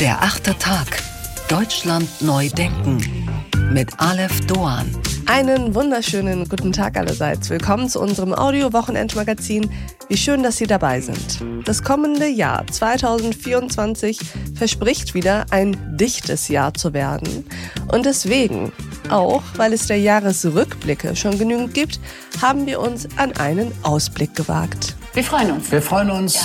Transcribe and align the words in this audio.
Der 0.00 0.22
achte 0.22 0.56
Tag. 0.56 1.02
Deutschland 1.48 2.08
neu 2.20 2.48
denken. 2.50 3.02
Mit 3.72 3.98
Aleph 3.98 4.46
Doan. 4.46 4.86
Einen 5.26 5.74
wunderschönen 5.74 6.48
guten 6.48 6.72
Tag 6.72 6.96
allerseits. 6.96 7.50
Willkommen 7.50 7.88
zu 7.88 8.00
unserem 8.00 8.32
Audio-Wochenendmagazin. 8.32 9.68
Wie 10.08 10.16
schön, 10.16 10.44
dass 10.44 10.58
Sie 10.58 10.68
dabei 10.68 11.00
sind. 11.00 11.40
Das 11.64 11.82
kommende 11.82 12.28
Jahr 12.28 12.64
2024 12.68 14.20
verspricht 14.54 15.14
wieder 15.14 15.46
ein 15.50 15.96
dichtes 15.96 16.46
Jahr 16.46 16.74
zu 16.74 16.92
werden. 16.92 17.44
Und 17.90 18.06
deswegen, 18.06 18.70
auch 19.10 19.42
weil 19.56 19.72
es 19.72 19.88
der 19.88 19.98
Jahresrückblicke 19.98 21.16
schon 21.16 21.40
genügend 21.40 21.74
gibt, 21.74 21.98
haben 22.40 22.66
wir 22.66 22.78
uns 22.78 23.08
an 23.16 23.32
einen 23.32 23.72
Ausblick 23.82 24.36
gewagt. 24.36 24.94
Wir 25.14 25.24
freuen 25.24 25.50
uns. 25.50 25.72
Wir 25.72 25.82
freuen 25.82 26.12
uns. 26.12 26.34
Ja. 26.36 26.42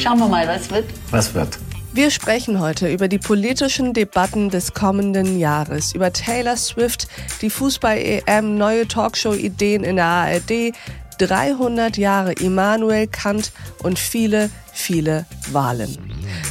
Schauen 0.00 0.18
wir 0.18 0.26
mal, 0.26 0.48
was 0.48 0.68
wird. 0.72 0.86
Was 1.12 1.32
wird? 1.34 1.56
Wir 1.94 2.10
sprechen 2.10 2.58
heute 2.58 2.92
über 2.92 3.06
die 3.06 3.20
politischen 3.20 3.92
Debatten 3.92 4.50
des 4.50 4.74
kommenden 4.74 5.38
Jahres, 5.38 5.94
über 5.94 6.12
Taylor 6.12 6.56
Swift, 6.56 7.06
die 7.40 7.50
Fußball-EM, 7.50 8.58
neue 8.58 8.88
Talkshow-Ideen 8.88 9.84
in 9.84 9.94
der 9.94 10.06
ARD, 10.06 10.74
300 11.18 11.96
Jahre 11.96 12.32
Immanuel 12.32 13.06
Kant 13.06 13.52
und 13.84 14.00
viele, 14.00 14.50
viele 14.72 15.24
Wahlen. 15.52 15.96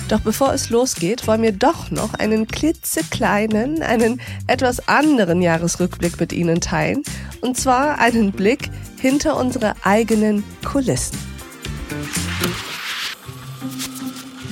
Doch 0.08 0.22
bevor 0.22 0.54
es 0.54 0.70
losgeht, 0.70 1.28
wollen 1.28 1.42
wir 1.42 1.52
doch 1.52 1.92
noch 1.92 2.14
einen 2.14 2.48
klitzekleinen, 2.48 3.84
einen 3.84 4.22
etwas 4.48 4.88
anderen 4.88 5.42
Jahresrückblick 5.42 6.22
mit 6.22 6.32
Ihnen 6.32 6.62
teilen. 6.62 7.04
Und 7.42 7.58
zwar 7.58 8.00
einen 8.00 8.32
Blick 8.32 8.70
hinter 8.98 9.36
unsere 9.36 9.74
eigenen 9.84 10.46
Kulissen. 10.64 11.18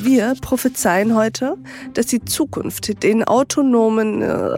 Wir 0.04 0.34
prophezeien 0.42 1.16
heute, 1.16 1.58
dass 1.94 2.08
die 2.08 2.26
Zukunft 2.26 3.04
den 3.04 3.24
autonomen... 3.24 4.24
Äh, 4.24 4.58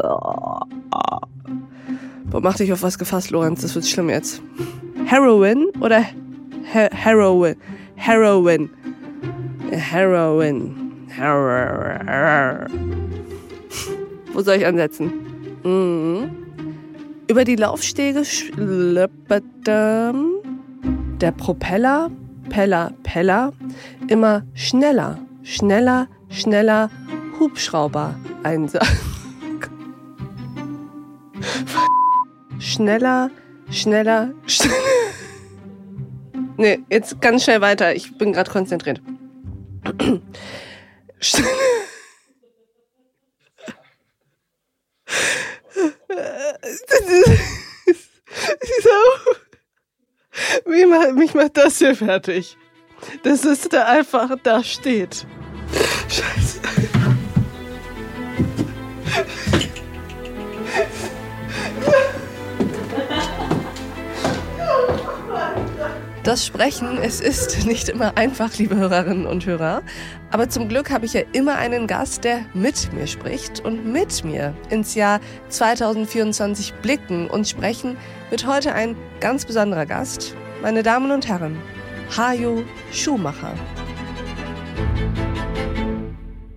Boah, 2.26 2.42
mach 2.42 2.56
dich 2.56 2.72
auf 2.72 2.82
was 2.82 2.98
gefasst, 2.98 3.30
Lorenz, 3.30 3.62
das 3.62 3.76
wird 3.76 3.86
schlimm 3.86 4.10
jetzt. 4.10 4.42
Heroin 5.06 5.66
oder 5.82 6.02
He 6.02 6.88
Heroin? 6.92 7.56
Heroin. 7.96 8.70
Heroin. 9.70 10.92
Heroin. 11.10 12.70
Wo 14.32 14.42
soll 14.42 14.56
ich 14.56 14.66
ansetzen? 14.66 15.12
Mhm. 15.64 16.32
Über 17.28 17.44
die 17.44 17.58
Laufstege 17.58 18.24
schleppert 18.24 19.44
der 19.68 20.14
Propeller, 21.38 22.10
Peller, 22.50 22.94
Peller, 23.04 23.52
immer 24.08 24.44
schneller 24.54 25.20
schneller, 25.44 26.08
schneller 26.30 26.90
Hubschrauber 27.40 28.16
Einsatz. 28.44 28.88
schneller, 32.60 33.30
schneller, 33.70 34.34
schneller. 34.48 34.76
Nee, 36.58 36.80
jetzt 36.90 37.20
ganz 37.20 37.44
schnell 37.44 37.62
weiter. 37.62 37.96
Ich 37.96 38.18
bin 38.18 38.34
gerade 38.34 38.52
konzentriert. 38.52 39.02
mich 51.16 51.34
macht 51.34 51.58
das 51.58 51.78
hier 51.78 51.96
fertig 51.96 52.58
dass 53.24 53.46
es 53.46 53.70
da 53.70 53.86
einfach 53.86 54.30
da 54.44 54.64
steht. 54.64 55.26
Scheiße. 56.10 56.62
Das 66.24 66.46
Sprechen, 66.46 67.00
es 67.00 67.20
ist 67.20 67.66
nicht 67.66 67.90
immer 67.90 68.18
einfach, 68.18 68.58
liebe 68.58 68.78
Hörerinnen 68.78 69.26
und 69.26 69.46
Hörer. 69.46 69.82
Aber 70.32 70.48
zum 70.48 70.70
Glück 70.70 70.90
habe 70.90 71.06
ich 71.06 71.12
ja 71.12 71.22
immer 71.34 71.58
einen 71.58 71.86
Gast, 71.86 72.24
der 72.24 72.46
mit 72.54 72.94
mir 72.94 73.08
spricht. 73.08 73.60
Und 73.60 73.86
mit 73.86 74.24
mir 74.24 74.54
ins 74.70 74.96
Jahr 74.96 75.20
2024 75.50 76.76
blicken 76.76 77.30
und 77.30 77.46
sprechen 77.50 77.98
wird 78.30 78.48
heute 78.48 78.74
ein 78.74 78.96
ganz 79.20 79.44
besonderer 79.44 79.86
Gast. 79.86 80.34
Meine 80.62 80.82
Damen 80.82 81.12
und 81.12 81.28
Herren, 81.28 81.58
Hajo 82.10 82.64
Schumacher. 82.92 83.54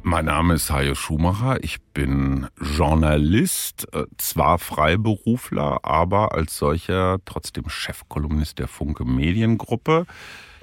Mein 0.03 0.27
Name 0.27 0.55
ist 0.55 0.71
Hajo 0.71 0.95
Schumacher. 0.95 1.63
Ich 1.65 1.81
bin 1.95 2.47
Journalist, 2.61 3.89
äh, 3.93 4.05
zwar 4.19 4.59
Freiberufler, 4.59 5.81
aber 5.85 6.35
als 6.35 6.57
solcher 6.57 7.19
trotzdem 7.25 7.69
Chefkolumnist 7.69 8.59
der 8.59 8.69
Funke 8.69 9.05
Mediengruppe. 9.05 10.07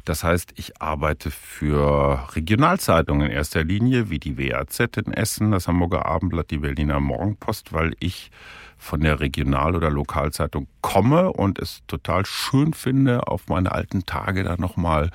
Das 0.06 0.24
heißt, 0.24 0.53
ich 0.58 0.81
arbeite 0.81 1.31
für 1.31 2.28
Regionalzeitungen 2.36 3.28
in 3.28 3.31
erster 3.31 3.64
Linie, 3.64 4.09
wie 4.09 4.19
die 4.19 4.38
WAZ 4.38 4.80
in 4.97 5.14
Essen, 5.14 5.52
das 5.52 5.68
Hamburger 5.68 6.06
Abendblatt, 6.06 6.52
die 6.52 6.58
Berliner 6.58 7.00
Morgenpost, 7.00 7.72
weil 7.72 7.96
ich 8.00 8.30
von 8.78 9.00
der 9.00 9.22
Regional- 9.22 9.75
oder 9.75 9.90
Lokalzeitung 9.90 10.68
komme 10.81 11.31
und 11.31 11.58
es 11.58 11.84
total 11.88 12.25
schön 12.25 12.74
finde, 12.74 13.28
auf 13.28 13.47
meine 13.47 13.72
alten 13.72 14.06
Tage 14.06 14.44
da 14.44 14.58
nochmal 14.58 15.09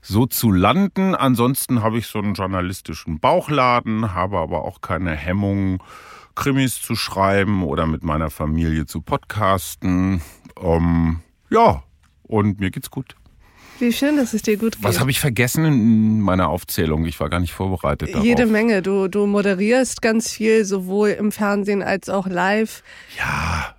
so 0.00 0.26
zu 0.26 0.52
landen. 0.52 1.16
Ansonsten 1.16 1.82
habe 1.82 1.98
ich 1.98 2.06
so 2.06 2.20
einen 2.20 2.34
journalistischen 2.34 3.18
Bauchladen, 3.18 4.14
habe 4.14 4.38
aber 4.38 4.64
auch 4.64 4.80
keine 4.80 5.16
Hemmung, 5.16 5.82
Krimis 6.36 6.80
zu 6.80 6.94
schreiben 6.94 7.64
oder 7.64 7.86
mit 7.86 8.04
meiner 8.04 8.30
Familie 8.30 8.86
zu 8.86 9.02
podcasten. 9.02 10.22
Ähm, 10.60 11.20
ja, 11.50 11.82
und 12.22 12.60
mir 12.60 12.70
geht's 12.70 12.90
gut. 12.90 13.16
Wie 13.80 13.92
schön, 13.92 14.16
dass 14.16 14.34
es 14.34 14.42
dir 14.42 14.56
gut 14.56 14.76
geht. 14.76 14.84
Was 14.84 15.00
habe 15.00 15.10
ich 15.10 15.20
vergessen 15.20 15.64
in 15.64 16.20
meiner 16.20 16.48
Aufzählung? 16.48 17.06
Ich 17.06 17.18
war 17.18 17.30
gar 17.30 17.40
nicht 17.40 17.52
vorbereitet 17.52 18.10
darauf. 18.12 18.24
Jede 18.24 18.46
Menge. 18.46 18.82
Du, 18.82 19.08
du 19.08 19.26
moderierst 19.26 20.02
ganz 20.02 20.30
viel, 20.30 20.64
sowohl 20.64 21.10
im 21.10 21.32
Fernsehen 21.32 21.82
als 21.82 22.08
auch 22.08 22.26
live. 22.26 22.82
Ja, 23.18 23.74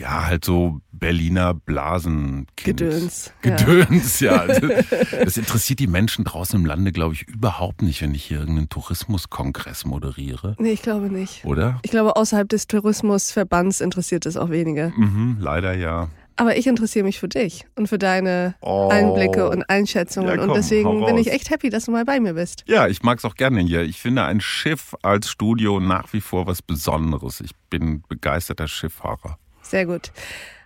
ja, 0.00 0.26
halt 0.26 0.44
so 0.46 0.80
Berliner 0.92 1.52
Blasen. 1.52 2.46
Gedöns. 2.56 3.32
Gedöns, 3.42 4.20
ja. 4.20 4.46
ja. 4.46 4.60
Das 5.24 5.36
interessiert 5.36 5.78
die 5.78 5.86
Menschen 5.86 6.24
draußen 6.24 6.58
im 6.58 6.64
Lande, 6.64 6.90
glaube 6.90 7.14
ich, 7.14 7.28
überhaupt 7.28 7.82
nicht, 7.82 8.00
wenn 8.00 8.14
ich 8.14 8.24
hier 8.24 8.40
irgendeinen 8.40 8.70
Tourismuskongress 8.70 9.84
moderiere. 9.84 10.56
Nee, 10.58 10.72
ich 10.72 10.82
glaube 10.82 11.10
nicht. 11.10 11.44
Oder? 11.44 11.80
Ich 11.82 11.90
glaube, 11.90 12.16
außerhalb 12.16 12.48
des 12.48 12.66
Tourismusverbands 12.66 13.80
interessiert 13.80 14.24
es 14.24 14.38
auch 14.38 14.48
wenige. 14.48 14.92
Mhm, 14.96 15.36
leider 15.38 15.74
ja. 15.74 16.08
Aber 16.40 16.56
ich 16.56 16.66
interessiere 16.66 17.04
mich 17.04 17.20
für 17.20 17.28
dich 17.28 17.66
und 17.76 17.88
für 17.88 17.98
deine 17.98 18.54
oh. 18.62 18.88
Einblicke 18.90 19.50
und 19.50 19.68
Einschätzungen. 19.68 20.30
Ja, 20.30 20.36
komm, 20.38 20.48
und 20.48 20.56
deswegen 20.56 21.04
bin 21.04 21.18
ich 21.18 21.30
echt 21.30 21.50
happy, 21.50 21.68
dass 21.68 21.84
du 21.84 21.90
mal 21.90 22.06
bei 22.06 22.18
mir 22.18 22.32
bist. 22.32 22.64
Ja, 22.66 22.86
ich 22.86 23.02
mag 23.02 23.18
es 23.18 23.26
auch 23.26 23.34
gerne 23.34 23.60
hier. 23.60 23.82
Ich 23.82 24.00
finde 24.00 24.24
ein 24.24 24.40
Schiff 24.40 24.96
als 25.02 25.28
Studio 25.28 25.80
nach 25.80 26.14
wie 26.14 26.22
vor 26.22 26.46
was 26.46 26.62
Besonderes. 26.62 27.42
Ich 27.42 27.50
bin 27.68 28.02
begeisterter 28.08 28.68
Schifffahrer. 28.68 29.36
Sehr 29.60 29.84
gut. 29.84 30.12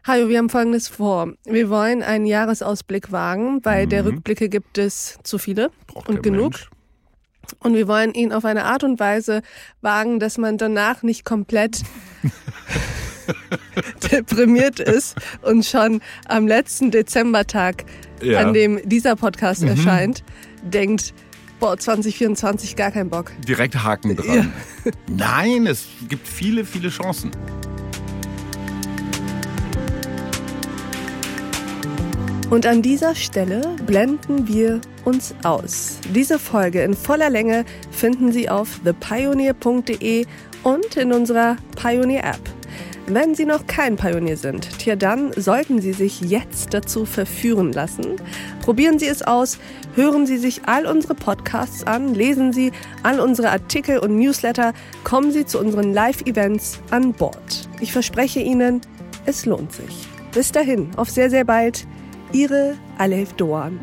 Hajo, 0.07 0.29
wir 0.29 0.39
haben 0.39 0.49
Folgendes 0.49 0.87
vor. 0.87 1.33
Wir 1.45 1.69
wollen 1.71 2.05
einen 2.05 2.27
Jahresausblick 2.27 3.11
wagen, 3.11 3.65
weil 3.65 3.87
mhm. 3.87 3.91
der 3.91 4.05
Rückblicke 4.05 4.49
gibt 4.49 4.79
es 4.79 5.19
zu 5.25 5.39
viele 5.39 5.73
Braucht 5.89 6.09
und 6.09 6.23
genug. 6.23 6.53
Mensch. 6.53 6.71
Und 7.59 7.75
wir 7.75 7.89
wollen 7.89 8.15
ihn 8.15 8.33
auf 8.33 8.45
eine 8.45 8.65
Art 8.65 8.85
und 8.85 9.01
Weise 9.01 9.43
wagen, 9.81 10.21
dass 10.21 10.39
man 10.39 10.57
danach 10.57 11.03
nicht 11.03 11.25
komplett 11.25 11.83
deprimiert 14.13 14.81
ist 14.81 15.17
und 15.43 15.65
schon 15.65 16.01
am 16.27 16.47
letzten 16.47 16.91
Dezembertag, 16.91 17.85
ja. 18.23 18.41
an 18.41 18.55
dem 18.55 18.81
dieser 18.85 19.17
Podcast 19.17 19.63
mhm. 19.63 19.69
erscheint, 19.69 20.25
denkt, 20.63 21.15
boah, 21.61 21.77
2024 21.77 22.77
gar 22.77 22.91
kein 22.91 23.09
Bock. 23.09 23.33
Direkt 23.47 23.83
Haken 23.83 24.17
dran. 24.17 24.53
Ja. 24.85 24.93
Nein, 25.09 25.67
es 25.67 25.87
gibt 26.09 26.27
viele, 26.27 26.65
viele 26.65 26.89
Chancen. 26.89 27.31
Und 32.51 32.67
an 32.67 32.83
dieser 32.83 33.15
Stelle 33.15 33.75
blenden 33.87 34.47
wir 34.47 34.81
uns 35.05 35.35
aus. 35.43 35.99
Diese 36.15 36.39
Folge 36.39 36.83
in 36.83 36.95
voller 36.95 37.31
Länge 37.31 37.65
finden 37.91 38.31
Sie 38.31 38.49
auf 38.49 38.81
thepioneer.de 38.85 40.27
und 40.63 40.97
in 40.97 41.13
unserer 41.13 41.57
Pioneer 41.75 42.25
App. 42.25 42.54
Wenn 43.07 43.35
Sie 43.35 43.45
noch 43.45 43.67
kein 43.67 43.97
Pionier 43.97 44.39
sind, 44.39 44.79
tja, 44.79 44.97
dann 44.97 45.31
sollten 45.35 45.79
Sie 45.83 45.93
sich 45.93 46.23
jetzt 46.23 46.73
dazu 46.73 47.05
verführen 47.05 47.71
lassen. 47.71 48.17
Probieren 48.63 48.99
Sie 48.99 49.07
es 49.07 49.21
aus, 49.21 49.59
hören 49.95 50.27
Sie 50.27 50.39
sich 50.39 50.63
all 50.65 50.87
unsere 50.87 51.15
Podcasts 51.15 51.87
an, 51.87 52.15
lesen 52.15 52.55
Sie 52.55 52.73
all 53.03 53.21
unsere 53.21 53.51
Artikel 53.51 53.99
und 53.99 54.17
Newsletter, 54.17 54.73
kommen 55.05 55.33
Sie 55.33 55.45
zu 55.45 55.61
unseren 55.61 55.93
Live-Events 55.93 56.81
an 56.91 57.13
Bord. 57.13 57.69
Ich 57.79 57.93
verspreche 57.93 58.41
Ihnen, 58.41 58.81
es 59.27 59.45
lohnt 59.45 59.75
sich. 59.75 60.09
Bis 60.33 60.51
dahin, 60.51 60.89
auf 60.97 61.11
sehr, 61.11 61.29
sehr 61.29 61.45
bald. 61.45 61.87
Ihre 62.33 62.75
Alef 62.97 63.35
Doan. 63.35 63.79